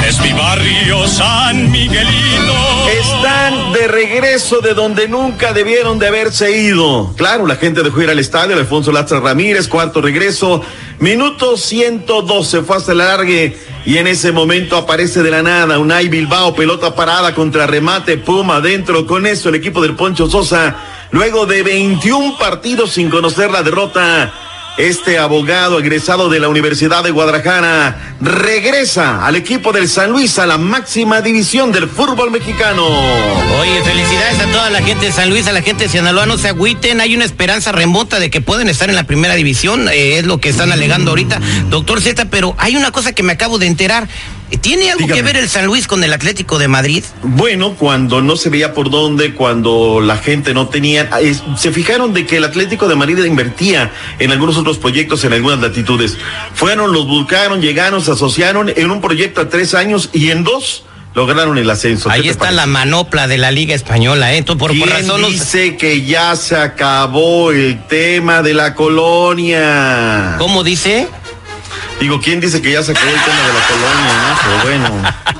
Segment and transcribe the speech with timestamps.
[0.06, 2.54] Es mi barrio San Miguelito.
[3.00, 7.14] Están de regreso de donde nunca debieron de haberse ido.
[7.16, 10.62] Claro, la gente dejó ir al estadio, Alfonso Lastra Ramírez, cuarto regreso,
[10.98, 16.08] minuto 112, fue hasta el largue y en ese momento aparece de la nada Unai
[16.08, 20.76] Bilbao, pelota parada contra remate, Puma adentro, con eso el equipo del Poncho Sosa,
[21.10, 24.32] luego de 21 partidos sin conocer la derrota,
[24.78, 30.46] este abogado egresado de la Universidad de Guadalajara regresa al equipo del San Luis a
[30.46, 32.86] la máxima división del fútbol mexicano.
[33.60, 36.38] Oye, felicidades a toda la gente de San Luis, a la gente de Sinaloa, no
[36.38, 40.18] se agüiten, hay una esperanza remota de que pueden estar en la primera división, eh,
[40.18, 43.58] es lo que están alegando ahorita, doctor Z, pero hay una cosa que me acabo
[43.58, 44.08] de enterar,
[44.58, 45.14] ¿tiene algo Dígame.
[45.20, 47.04] que ver el San Luis con el Atlético de Madrid?
[47.22, 52.12] Bueno, cuando no se veía por dónde, cuando la gente no tenía, es- se fijaron
[52.12, 56.16] de que el Atlético de Madrid invertía en algunos otros proyectos en algunas latitudes.
[56.54, 60.84] Fueron, los buscaron, llegaron, se asociaron en un proyecto a tres años y en dos
[61.12, 62.08] lograron el ascenso.
[62.08, 62.56] ¿Qué Ahí está parece?
[62.56, 64.36] la manopla de la Liga Española, ¿eh?
[64.36, 70.36] Entonces, por, por ¿Quién los- dice que ya se acabó el tema de la colonia?
[70.38, 71.08] ¿Cómo dice?
[72.00, 74.12] Digo, ¿quién dice que ya se acabó el tema de la colonia?
[74.26, 74.38] no?
[74.42, 75.30] Pero bueno.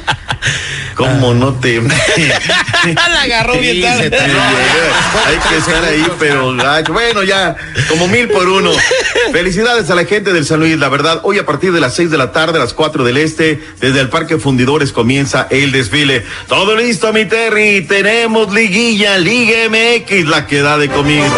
[0.95, 1.81] ¿Cómo no te.?
[2.95, 4.11] la agarró bien Sí, tarde.
[5.27, 6.55] Hay que estar ahí, pero
[6.93, 7.57] bueno, ya,
[7.89, 8.71] como mil por uno.
[9.33, 11.21] Felicidades a la gente del San Luis, la verdad.
[11.23, 14.01] Hoy a partir de las seis de la tarde, a las cuatro del este, desde
[14.01, 16.27] el Parque Fundidores comienza el desfile.
[16.49, 17.87] Todo listo, mi Terry.
[17.87, 21.31] Tenemos liguilla, Liga MX, la que da de comer.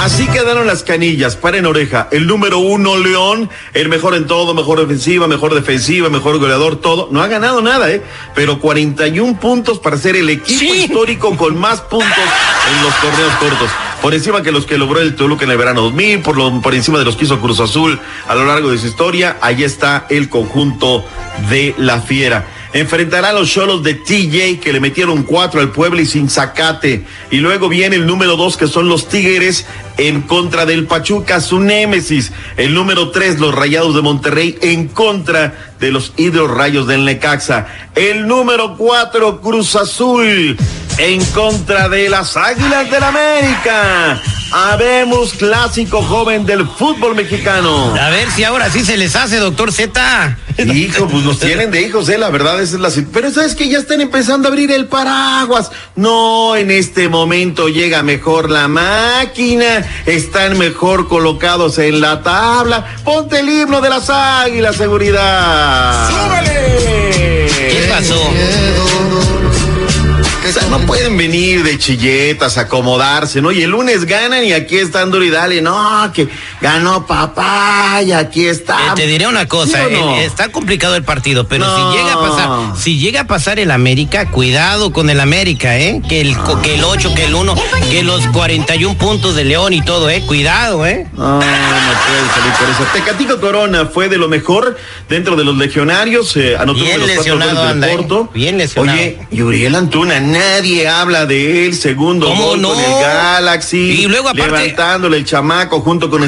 [0.00, 2.08] Así quedaron las canillas, paren oreja.
[2.12, 7.08] El número uno, León, el mejor en todo, mejor ofensiva, mejor defensiva, mejor goleador, todo.
[7.10, 8.02] No ha ganado nada, ¿eh?
[8.34, 10.84] Pero 41 puntos para ser el equipo Sí.
[10.84, 13.68] histórico con más puntos en los torneos cortos.
[14.00, 16.74] Por encima que los que logró el Toluca en el verano 2000, por, lo, por
[16.74, 20.06] encima de los que hizo Cruz Azul a lo largo de su historia, ahí está
[20.08, 21.04] el conjunto
[21.50, 22.46] de la Fiera.
[22.76, 27.06] Enfrentará a los Cholos de TJ que le metieron cuatro al pueblo y sin sacate.
[27.30, 29.64] Y luego viene el número dos que son los Tigres
[29.96, 32.32] en contra del Pachuca, su némesis.
[32.58, 37.66] El número tres, los Rayados de Monterrey en contra de los Hidrorrayos del Necaxa.
[37.94, 40.58] El número cuatro, Cruz Azul
[40.98, 44.22] en contra de las Águilas del América.
[44.52, 47.94] Habemos clásico joven del fútbol mexicano.
[48.00, 50.38] A ver si ahora sí se les hace, doctor Z.
[50.58, 53.68] Hijo, pues los tienen de hijos, eh, la verdad esa es la Pero sabes que
[53.68, 55.70] ya están empezando a abrir el paraguas.
[55.96, 62.86] No, en este momento llega mejor la máquina, están mejor colocados en la tabla.
[63.04, 66.08] Ponte el himno de las águilas, seguridad.
[66.08, 67.46] ¡Súbele!
[67.48, 68.32] ¿Qué pasó?
[70.48, 73.50] O sea, no pueden venir de chilletas, acomodarse, ¿no?
[73.50, 76.28] Y el lunes ganan y aquí están duro y dale, no, que
[76.60, 78.76] ganó papá y aquí está.
[78.78, 80.16] Eh, te diré una cosa, ¿Sí o no?
[80.16, 81.92] eh, está complicado el partido, pero No.
[81.92, 86.00] si llega a pasar, si llega a pasar el América, cuidado con el América, eh,
[86.08, 87.54] que el co- que el 8, que el 1,
[87.90, 91.06] que los 41 puntos de León y todo, eh, cuidado, eh.
[91.12, 92.86] No, no puede salir por eso.
[92.92, 94.76] Tecatico Corona fue de lo mejor
[95.08, 96.36] dentro de los legionarios.
[96.36, 97.98] Eh, anotó Bien de los lesionado anda, ¿eh?
[98.32, 98.98] Bien lesionado.
[98.98, 101.74] Oye, y Uriel Antuna, nadie habla de él.
[101.74, 102.68] Segundo ¿Cómo gol no?
[102.70, 103.76] con el Galaxy.
[104.02, 106.22] Y luego, aparte- levantándole el chamaco junto con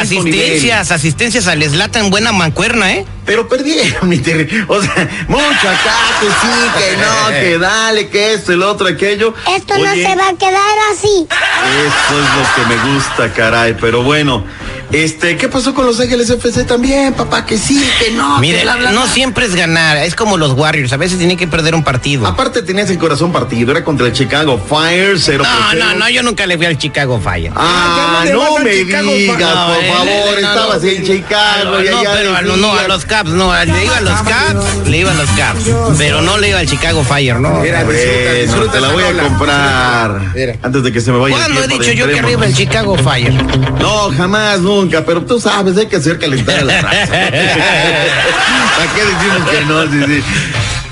[0.00, 0.40] mismo nivel.
[0.40, 3.06] asistencias, asistencias al Slatan, buena mancuerna, ¿eh?
[3.26, 4.64] Pero perdieron, mi Terry.
[4.68, 9.34] O sea, mucho acá, que sí, que no, que dale, que esto, el otro, aquello.
[9.56, 11.26] Esto no se va a quedar así.
[11.28, 13.74] Eso es lo que me gusta, caray.
[13.80, 14.44] Pero bueno,
[14.92, 17.44] este, ¿qué pasó con los Ángeles FC también, papá?
[17.46, 18.38] Que sí, que no.
[18.38, 21.36] Mire, que bla, bla, no siempre es ganar, es como los Warriors, a veces tienen
[21.36, 22.26] que perder un partido.
[22.26, 26.22] Aparte tenías el corazón partido, era contra el Chicago Fire, 0 No, no, no, yo
[26.22, 27.52] nunca le fui al Chicago Fire.
[27.56, 29.38] Ah, Ya no no me Chicago digas.
[29.40, 32.88] No, por favor, no, no, estabas no, en Chicago no, allá pero a, no, a
[32.88, 36.38] los Caps, no, le iba a los Caps, le iba a los Caps, pero no
[36.38, 37.60] le iba al Chicago Fire, ¿no.
[37.60, 40.56] Mira, disfruta, te la voy a comprar Mira.
[40.62, 43.32] antes de que se me vaya ¿Cuándo he dicho yo que arriba el Chicago Fire?
[43.80, 47.06] No, jamás, nunca, pero tú sabes, hay que hacer calentar a la raza.
[48.76, 49.82] ¿Para qué decimos que no?
[49.90, 50.22] Sí, sí.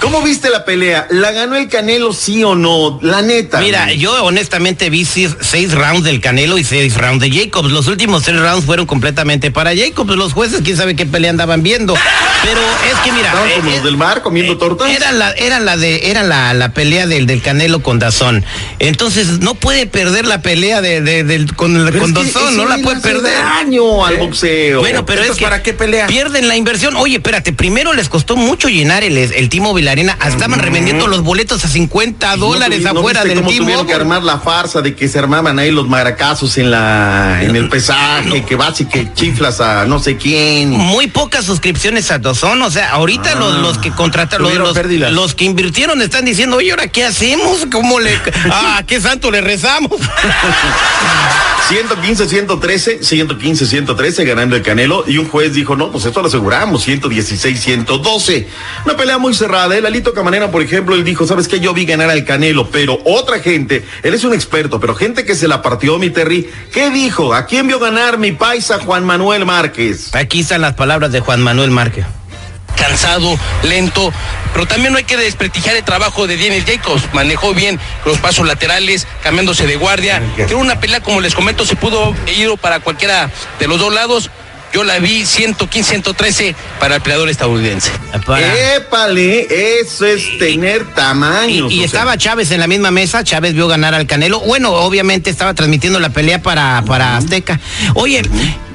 [0.02, 1.06] ¿Cómo viste la pelea?
[1.10, 2.99] ¿La ganó el Canelo, sí o no?
[3.02, 3.60] La neta.
[3.60, 7.70] Mira, yo honestamente vi seis, seis rounds del Canelo y seis rounds de Jacobs.
[7.70, 10.16] Los últimos tres rounds fueron completamente para Jacobs.
[10.16, 11.94] Los jueces, quién sabe qué pelea andaban viendo.
[12.43, 12.60] Pero
[12.93, 13.28] es que mira.
[13.28, 14.90] Estaban eh, como eh, los del bar comiendo tortas.
[14.90, 18.44] Era la, era la de, era la, la pelea del, del Canelo con Dazón.
[18.81, 23.00] Entonces no puede perder la pelea de, de- del, con, con Dazón, no la puede
[23.00, 23.32] perder.
[23.37, 24.81] daño al boxeo.
[24.81, 26.08] Bueno, pero es que ¿para qué pelea?
[26.08, 26.96] Pierden la inversión.
[26.96, 29.49] Oye, espérate, primero les costó mucho llenar el, el
[29.92, 30.18] Arena.
[30.26, 33.86] Estaban revendiendo los boletos a 50 dólares ¿No tuvi- no afuera viste del cómo tuvieron
[33.86, 37.68] que armar la farsa de que se armaban ahí los maracazos en la en el
[37.68, 40.70] pesaje, que vas y que chiflas a no sé quién.
[40.70, 44.76] Muy pocas suscripciones a Dazón, o sea, ahorita los, los que contrataron, los,
[45.12, 47.66] los, que invirtieron están diciendo, oye, ¿ahora qué hacemos?
[47.70, 48.18] ¿Cómo le,
[48.50, 50.00] ah, qué santo le rezamos?
[51.68, 56.28] 115, 113, 115, 113 ganando el Canelo y un juez dijo, no, pues esto lo
[56.28, 58.48] aseguramos, 116, 112.
[58.84, 61.58] Una pelea muy cerrada, el Alito Camarena, por ejemplo, él dijo, ¿sabes qué?
[61.58, 65.34] Yo vi ganar al Canelo, pero otra gente, él es un experto, pero gente que
[65.34, 67.34] se la partió, mi Terry, ¿qué dijo?
[67.34, 70.14] ¿A quién vio ganar mi paisa Juan Manuel Márquez?
[70.14, 72.06] Aquí están las palabras de Juan Manuel Márquez.
[72.76, 74.12] cansado, lento,
[74.52, 77.02] pero también no hay que desprestigiar el trabajo de Daniel Jacobs.
[77.12, 80.23] Manejó bien los pasos laterales, cambiándose de guardia.
[80.37, 84.31] Creo una pelea, como les comento, se pudo ir para cualquiera de los dos lados.
[84.72, 87.90] Yo la vi 115-113 para el peleador estadounidense.
[88.26, 91.70] Para- Épale, eso es tener Y, tamaños.
[91.72, 91.86] y o sea.
[91.86, 94.40] estaba Chávez en la misma mesa, Chávez vio ganar al Canelo.
[94.40, 97.60] Bueno, obviamente estaba transmitiendo la pelea para, para Azteca.
[97.94, 98.22] Oye,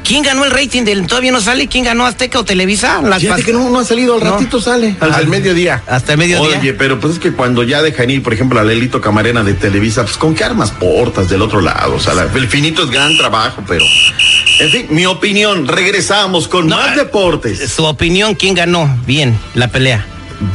[0.07, 1.67] ¿quién ganó el rating del todavía no sale?
[1.67, 3.01] ¿Quién ganó Azteca o Televisa?
[3.01, 4.31] Las Fíjate que no, no ha salido, al No.
[4.31, 4.95] ratito sale.
[4.99, 5.83] Hasta el mediodía.
[5.87, 6.59] Hasta el mediodía.
[6.59, 9.53] Oye, pero pues es que cuando ya dejan ir, por ejemplo, a Lelito Camarena de
[9.53, 11.95] Televisa, pues con qué armas portas del otro lado.
[11.95, 13.83] O sea, la- el finito es gran trabajo, pero.
[14.59, 17.69] En fin, mi opinión, regresamos con No, más deportes.
[17.71, 18.97] Su opinión, ¿quién ganó?
[19.05, 20.05] Bien, la pelea.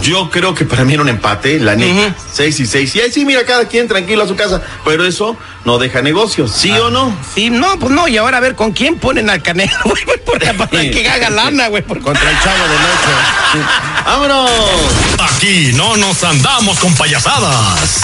[0.00, 2.14] Yo creo que para mí era un empate, la neta.
[2.32, 2.94] Seis y seis.
[2.94, 4.62] Y ahí sí, mira, cada quien tranquilo a su casa.
[4.84, 7.16] Pero eso no deja negocios, ¿sí o no?
[7.34, 10.68] Sí, no, pues no, y ahora a ver con quién ponen al Canelo, güey, para,
[10.90, 11.82] que haga lana, güey.
[11.82, 13.66] por- Contra el chavo del ocho.
[14.06, 14.50] ¡Vámonos!
[15.34, 18.02] Aquí no nos andamos con payasadas.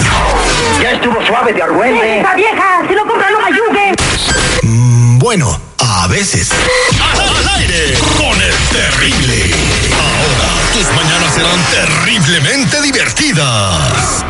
[2.19, 2.83] ¡Esta vieja!
[2.89, 3.95] ¡Si no compra, no me ayude!
[4.63, 6.51] Mm, bueno, a veces.
[7.15, 9.18] Al aire con el terrible.
[11.71, 14.25] Terriblemente divertidas.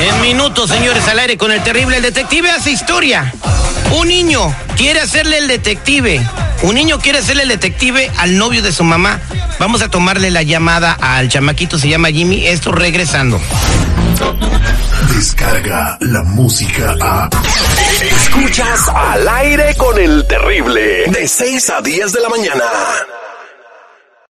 [0.00, 1.96] En minutos, señores, al aire con el terrible.
[1.96, 3.32] El detective hace historia.
[3.92, 6.20] Un niño quiere hacerle el detective.
[6.62, 9.20] Un niño quiere hacerle el detective al novio de su mamá.
[9.58, 12.46] Vamos a tomarle la llamada al chamaquito, se llama Jimmy.
[12.46, 13.40] Esto regresando.
[15.14, 17.30] Descarga la música a.
[18.02, 21.04] Escuchas al aire con el terrible.
[21.10, 22.64] De 6 a 10 de la mañana.